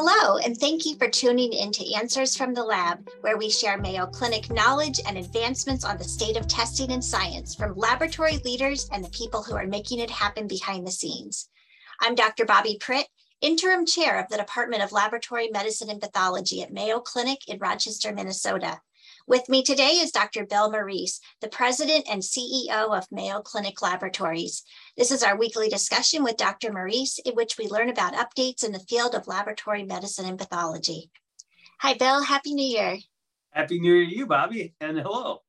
[0.00, 3.76] Hello, and thank you for tuning in to Answers from the Lab, where we share
[3.76, 8.88] Mayo Clinic knowledge and advancements on the state of testing and science from laboratory leaders
[8.92, 11.48] and the people who are making it happen behind the scenes.
[12.00, 12.44] I'm Dr.
[12.44, 13.06] Bobbi Pritt,
[13.40, 18.14] interim chair of the Department of Laboratory Medicine and Pathology at Mayo Clinic in Rochester,
[18.14, 18.80] Minnesota.
[19.28, 20.46] With me today is Dr.
[20.46, 24.62] Bill Morice, the president and CEO of Mayo Clinic Laboratories.
[24.96, 26.72] This is our weekly discussion with Dr.
[26.72, 31.10] Morice, in which we learn about updates in the field of laboratory medicine and pathology.
[31.80, 32.22] Hi, Bill.
[32.22, 32.96] Happy New Year.
[33.50, 35.42] Happy New Year to you, Bobbi, and hello.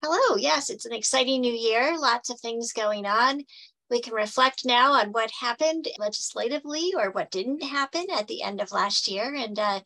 [0.00, 0.36] Hello.
[0.36, 1.98] Yes, it's an exciting new year.
[1.98, 3.42] Lots of things going on.
[3.90, 8.60] We can reflect now on what happened legislatively or what didn't happen at the end
[8.60, 9.80] of last year and uh,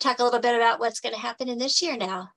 [0.00, 2.28] talk a little bit about what's going to happen in this year now.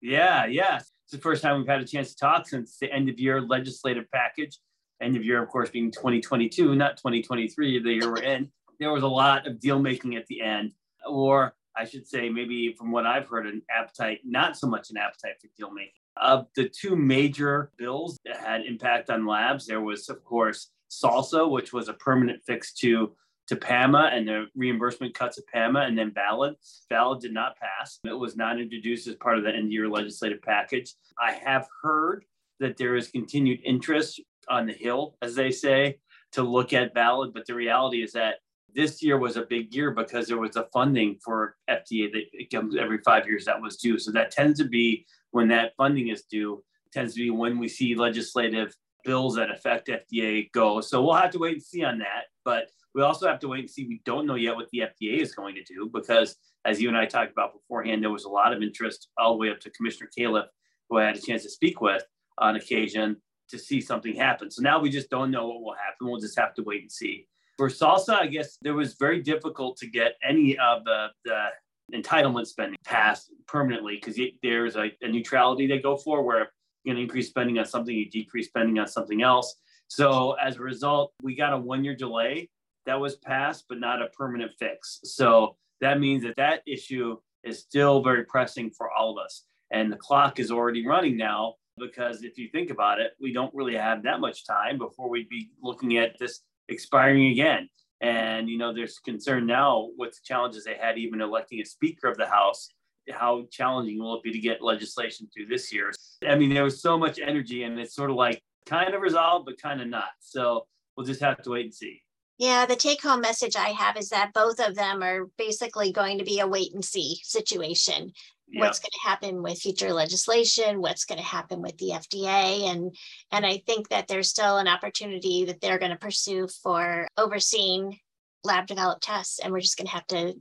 [0.00, 0.76] Yeah, yeah.
[0.76, 3.40] It's the first time we've had a chance to talk since the end of year
[3.40, 4.58] legislative package.
[5.00, 8.50] End of year, of course, being 2022, not 2023, the year we're in.
[8.80, 10.72] There was a lot of deal making at the end,
[11.06, 14.96] or I should say, maybe from what I've heard, an appetite, not so much an
[14.96, 15.92] appetite for deal making.
[16.16, 21.50] Of the two major bills that had impact on labs, there was, of course, SALSA,
[21.50, 23.14] which was a permanent fix to
[23.48, 26.56] to PAMA and the reimbursement cuts of PAMA and then VALID.
[26.90, 28.00] VALID did not pass.
[28.04, 30.94] It was not introduced as part of the end year legislative package.
[31.18, 32.24] I have heard
[32.60, 35.98] that there is continued interest on the Hill, as they say,
[36.32, 38.36] to look at VALID, but the reality is that
[38.74, 42.76] this year was a big year because there was a funding for FDA that comes
[42.76, 43.98] every five years that was due.
[43.98, 47.68] So that tends to be when that funding is due, tends to be when we
[47.68, 50.82] see legislative bills that affect FDA go.
[50.82, 52.24] So we'll have to wait and see on that.
[52.44, 53.86] But we also have to wait and see.
[53.86, 56.96] We don't know yet what the FDA is going to do because, as you and
[56.96, 59.70] I talked about beforehand, there was a lot of interest all the way up to
[59.70, 60.46] Commissioner Califf,
[60.88, 62.02] who I had a chance to speak with
[62.38, 63.16] on occasion
[63.50, 64.50] to see something happen.
[64.50, 66.08] So now we just don't know what will happen.
[66.08, 67.28] We'll just have to wait and see.
[67.58, 71.48] For salsa, I guess there was very difficult to get any of the, the
[71.94, 76.50] entitlement spending passed permanently because there's a, a, neutrality they go for where
[76.84, 79.54] going to increase spending on something, you decrease spending on something else.
[79.88, 82.48] So as a result, we got a one year delay
[82.86, 85.00] that was passed, but not a permanent fix.
[85.04, 89.44] So that means that that issue is still very pressing for all of us.
[89.70, 93.54] And the clock is already running now because if you think about it, we don't
[93.54, 97.68] really have that much time before we'd be looking at this expiring again.
[98.00, 102.08] And, you know, there's concern now with the challenges they had even electing a speaker
[102.08, 102.68] of the House.
[103.10, 105.92] How challenging will it be to get legislation through this year?
[106.26, 109.46] I mean, there was so much energy and it's sort of like kind of resolved,
[109.46, 110.10] but kind of not.
[110.20, 110.66] So
[110.96, 112.02] we'll just have to wait and see.
[112.38, 116.18] Yeah, the take home message I have is that both of them are basically going
[116.18, 118.12] to be a wait and see situation.
[118.48, 118.60] Yeah.
[118.60, 120.80] What's going to happen with future legislation?
[120.80, 122.70] What's going to happen with the FDA?
[122.70, 122.94] And
[123.32, 127.98] and I think that there's still an opportunity that they're going to pursue for overseeing
[128.44, 130.34] lab developed tests, and we're just going to have to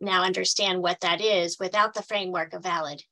[0.00, 3.02] now understand what that is without the framework of valid.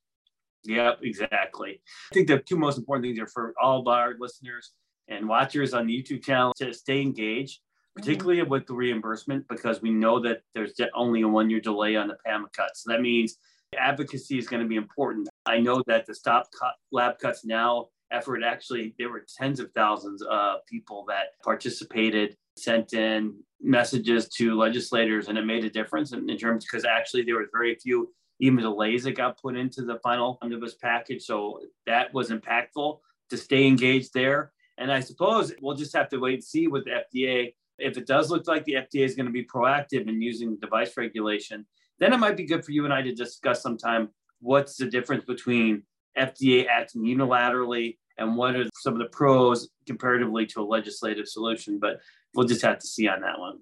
[0.65, 1.81] Yep, exactly.
[2.11, 4.73] I think the two most important things are for all of our listeners
[5.07, 7.61] and watchers on the YouTube channel to stay engaged
[7.99, 8.49] particularly mm-hmm.
[8.49, 12.17] with the reimbursement, because we know that there's only a one year delay on the
[12.25, 12.83] PAMA cuts.
[12.83, 13.37] So that means
[13.77, 15.29] advocacy is going to be important.
[15.45, 19.71] I know that the Stop cut, Lab Cuts Now effort actually, there were tens of
[19.73, 26.11] thousands of people that participated, sent in messages to legislators, and it made a difference
[26.13, 29.83] in, in terms because actually there was very few even delays that got put into
[29.83, 31.23] the final omnibus package.
[31.23, 32.99] So that was impactful
[33.29, 34.53] to stay engaged there.
[34.77, 38.07] And I suppose we'll just have to wait and see with the FDA if it
[38.07, 41.65] does look like the FDA is going to be proactive in using device regulation,
[41.99, 44.09] then it might be good for you and I to discuss sometime
[44.41, 45.83] what's the difference between
[46.17, 51.79] FDA acting unilaterally and what are some of the pros comparatively to a legislative solution.
[51.79, 51.99] But
[52.33, 53.59] we'll just have to see on that one.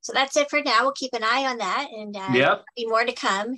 [0.00, 0.82] So that's it for now.
[0.82, 2.64] We'll keep an eye on that and uh, yep.
[2.76, 3.56] be more to come.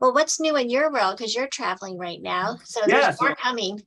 [0.00, 1.16] Well, what's new in your world?
[1.16, 2.58] Because you're traveling right now.
[2.64, 3.80] So there's yeah, more coming.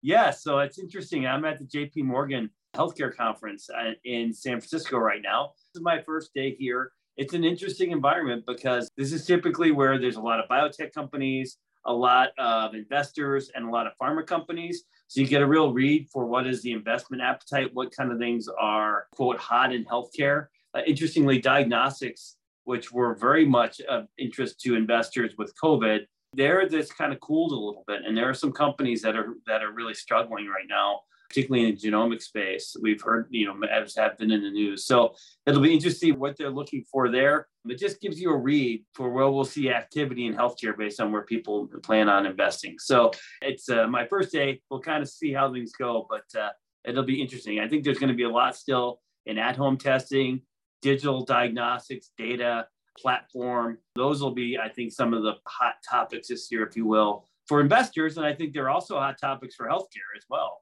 [0.00, 1.26] Yeah, so it's interesting.
[1.26, 3.68] I'm at the JP Morgan healthcare conference
[4.04, 5.52] in San Francisco right now.
[5.56, 6.92] This is my first day here.
[7.16, 11.58] It's an interesting environment because this is typically where there's a lot of biotech companies,
[11.84, 14.84] a lot of investors, and a lot of pharma companies.
[15.08, 18.18] So you get a real read for what is the investment appetite, what kind of
[18.18, 20.46] things are, quote, hot in healthcare.
[20.74, 26.90] Uh, interestingly, diagnostics, which were very much of interest to investors with COVID, there that's
[26.90, 28.00] kind of cooled a little bit.
[28.06, 31.00] And there are some companies that are that are really struggling right now
[31.32, 32.76] particularly in the genomic space.
[32.80, 33.56] We've heard, you know,
[33.96, 34.84] have been in the news.
[34.84, 35.14] So
[35.46, 37.48] it'll be interesting what they're looking for there.
[37.66, 41.10] It just gives you a read for where we'll see activity in healthcare based on
[41.10, 42.74] where people plan on investing.
[42.78, 44.60] So it's uh, my first day.
[44.68, 46.50] We'll kind of see how things go, but uh,
[46.84, 47.60] it'll be interesting.
[47.60, 50.42] I think there's going to be a lot still in at home testing,
[50.82, 52.66] digital diagnostics, data.
[52.98, 53.78] platform.
[53.96, 57.26] Those will be, I think, some of the hot topics this year, if you will,
[57.48, 58.18] for investors.
[58.18, 60.60] And I think they're also hot topics for healthcare as well.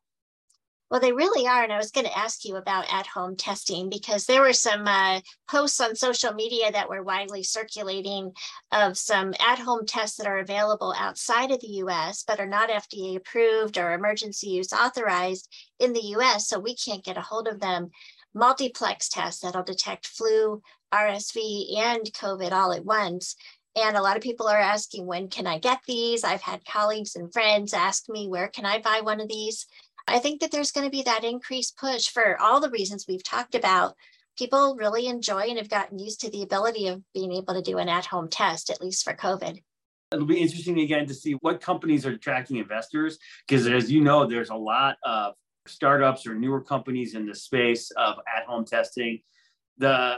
[0.90, 1.62] Well, they really are.
[1.62, 4.88] And I was going to ask you about at home testing because there were some
[4.88, 8.32] uh, posts on social media that were widely circulating
[8.72, 12.70] of some at home tests that are available outside of the US, but are not
[12.70, 15.48] FDA approved or emergency use authorized
[15.78, 16.48] in the US.
[16.48, 17.90] So we can't get a hold of them.
[18.34, 20.60] Multiplex tests that'll detect flu,
[20.92, 23.36] RSV, and COVID all at once.
[23.76, 26.24] And a lot of people are asking, when can I get these?
[26.24, 29.66] I've had colleagues and friends ask me, where can I buy one of these?
[30.10, 33.22] I think that there's going to be that increased push for all the reasons we've
[33.22, 33.94] talked about.
[34.36, 37.78] People really enjoy and have gotten used to the ability of being able to do
[37.78, 39.62] an at home test, at least for COVID.
[40.12, 44.26] It'll be interesting again to see what companies are attracting investors because, as you know,
[44.26, 45.34] there's a lot of
[45.66, 49.20] startups or newer companies in the space of at home testing.
[49.78, 50.16] The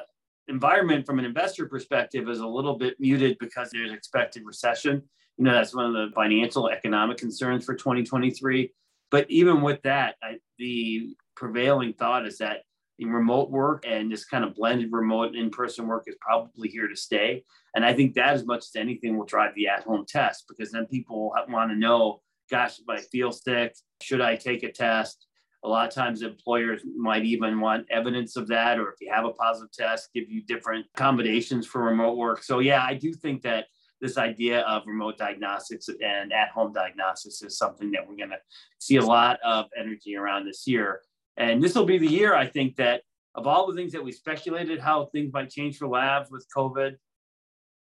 [0.49, 5.03] environment from an investor perspective is a little bit muted because there's expected recession.
[5.37, 8.73] You know, that's one of the financial economic concerns for 2023.
[9.13, 12.63] But even with that, I, the prevailing thought is that
[12.99, 17.43] remote work and this kind of blended remote in-person work is probably here to stay.
[17.75, 20.87] And I think that as much as anything will drive the at-home test because then
[20.87, 22.21] people want to know,
[22.51, 25.27] gosh, if I feel sick, should I take a test?
[25.65, 29.25] A lot of times employers might even want evidence of that, or if you have
[29.25, 32.43] a positive test, give you different accommodations for remote work.
[32.43, 33.67] So yeah, I do think that
[34.03, 38.41] this idea of remote diagnostics and at-home diagnostics is something that we're going to
[38.79, 41.01] see a lot of energy around this year.
[41.37, 43.03] And this will be the year, I think, that
[43.37, 46.97] of all the things that we speculated how things might change for labs with COVID,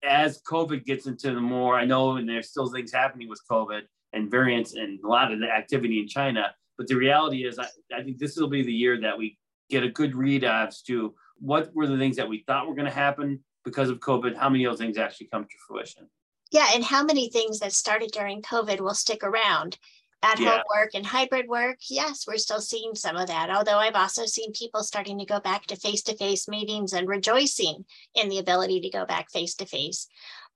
[0.04, 3.82] as COVID gets into the more, I know, and there's still things happening with COVID
[4.12, 6.54] and variants and a lot of the activity in China.
[6.78, 9.36] But the reality is, I, I think this will be the year that we
[9.68, 12.86] get a good read as to what were the things that we thought were going
[12.86, 16.08] to happen because of COVID, how many of those things actually come to fruition?
[16.50, 19.78] Yeah, and how many things that started during COVID will stick around?
[20.22, 20.62] At home yeah.
[20.74, 23.50] work and hybrid work, yes, we're still seeing some of that.
[23.50, 27.06] Although I've also seen people starting to go back to face to face meetings and
[27.06, 27.84] rejoicing
[28.14, 30.06] in the ability to go back face to face.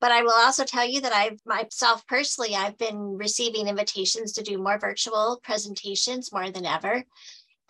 [0.00, 4.42] But I will also tell you that I've myself personally, I've been receiving invitations to
[4.42, 7.04] do more virtual presentations more than ever.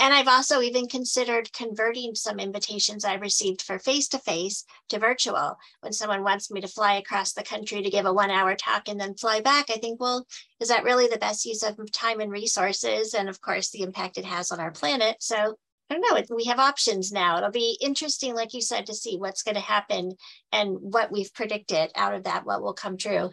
[0.00, 4.98] And I've also even considered converting some invitations I received for face to face to
[4.98, 5.56] virtual.
[5.80, 8.88] When someone wants me to fly across the country to give a one hour talk
[8.88, 10.26] and then fly back, I think, well,
[10.60, 13.14] is that really the best use of time and resources?
[13.14, 15.16] And of course, the impact it has on our planet.
[15.20, 15.56] So
[15.90, 17.38] I don't know, we have options now.
[17.38, 20.12] It'll be interesting, like you said, to see what's going to happen
[20.52, 23.30] and what we've predicted out of that, what will come true.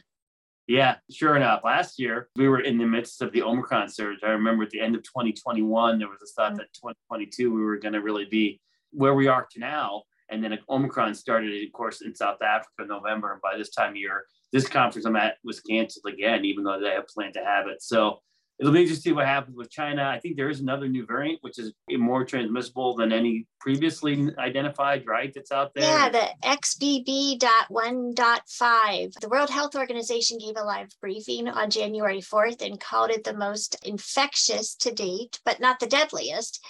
[0.68, 1.62] Yeah, sure enough.
[1.64, 4.20] Last year, we were in the midst of the Omicron surge.
[4.24, 6.58] I remember at the end of 2021, there was a thought mm-hmm.
[6.58, 8.60] that 2022 we were going to really be
[8.92, 10.04] where we are to now.
[10.30, 13.34] And then Omicron started, of course, in South Africa in November.
[13.34, 16.80] And by this time of year, this conference I'm at was canceled again, even though
[16.80, 17.84] they had planned to have it.
[17.84, 18.20] So
[18.60, 20.08] it'll be interesting to see what happens with China.
[20.08, 25.06] I think there is another new variant, which is more transmissible than any previously identified,
[25.06, 25.34] right?
[25.34, 25.84] That's out there.
[25.84, 29.14] Yeah, the XBB.1.5.
[29.20, 33.34] The World Health Organization gave a live briefing on January 4th and called it the
[33.34, 36.64] most infectious to date, but not the deadliest.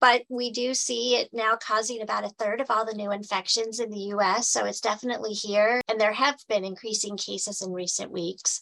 [0.00, 3.80] But we do see it now causing about a third of all the new infections
[3.80, 4.48] in the US.
[4.48, 5.80] So it's definitely here.
[5.88, 8.60] And there have been increasing cases in recent weeks.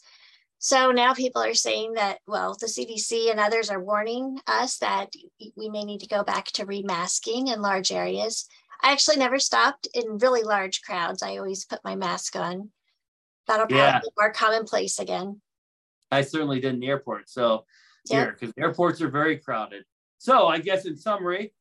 [0.64, 5.12] So now people are saying that, well, the CDC and others are warning us that
[5.58, 8.48] we may need to go back to remasking in large areas.
[8.82, 11.22] I actually never stopped in really large crowds.
[11.22, 12.70] I always put my mask on.
[13.46, 14.00] That'll probably yeah.
[14.00, 15.42] be more commonplace again.
[16.10, 17.28] I certainly did in the airport.
[17.28, 17.66] So
[18.08, 18.18] yep.
[18.18, 19.84] here, because airports are very crowded.
[20.16, 21.52] So I guess in summary,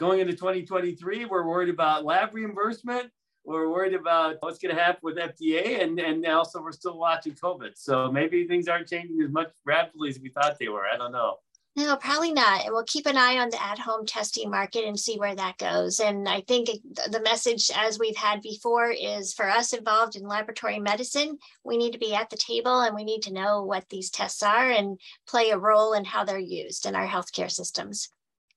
[0.00, 3.12] going into 2023, we're worried about lab reimbursement
[3.44, 7.34] we're worried about what's going to happen with FDA, and and also we're still watching
[7.34, 7.70] COVID.
[7.76, 10.84] So maybe things aren't changing as much rapidly as we thought they were.
[10.86, 11.36] I don't know.
[11.78, 12.64] No, probably not.
[12.64, 15.58] And we'll keep an eye on the at home testing market and see where that
[15.58, 16.00] goes.
[16.00, 16.70] And I think
[17.08, 21.92] the message, as we've had before, is for us involved in laboratory medicine, we need
[21.92, 24.98] to be at the table and we need to know what these tests are and
[25.28, 28.08] play a role in how they're used in our healthcare systems.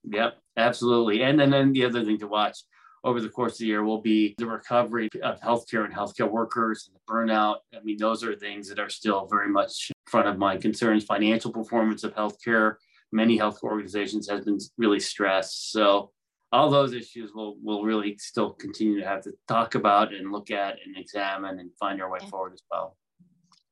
[0.04, 1.22] Yep, absolutely.
[1.22, 2.58] And then, then the other thing to watch
[3.04, 6.88] over the course of the year will be the recovery of healthcare and healthcare workers
[6.88, 7.58] and the burnout.
[7.76, 11.04] I mean, those are things that are still very much in front of my concerns.
[11.04, 12.76] Financial performance of healthcare,
[13.12, 15.72] many health organizations has been really stressed.
[15.72, 16.12] So
[16.52, 20.52] all those issues will will really still continue to have to talk about and look
[20.52, 22.98] at and examine and find our way forward as well.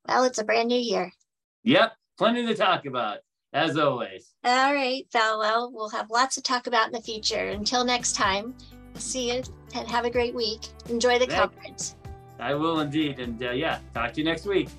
[0.08, 1.12] Well, it's a brand new year.
[1.64, 3.20] Yep, plenty to talk about
[3.54, 4.34] as always.
[4.44, 7.50] All right, Well, We'll have lots to talk about in the future.
[7.50, 8.56] Until next time,
[9.00, 9.44] see you
[9.76, 10.68] and have a great week.
[10.90, 11.96] Enjoy the conference.
[12.40, 13.20] I will indeed.
[13.20, 14.70] And uh, yeah, talk to you next week.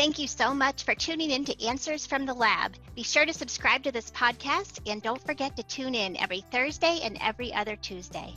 [0.00, 2.72] Thank you so much for tuning in to Answers from the Lab.
[2.94, 7.00] Be sure to subscribe to this podcast and don't forget to tune in every Thursday
[7.02, 8.34] and every other Tuesday.